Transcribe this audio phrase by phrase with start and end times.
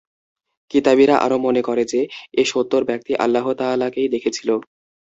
[0.71, 2.01] কিতাবীরা আরো মনে করে যে,
[2.33, 4.49] এ সত্তর ব্যক্তি আল্লাহ তাআলাকে দেখেছিল।